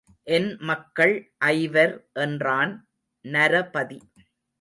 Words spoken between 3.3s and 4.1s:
நரபதி.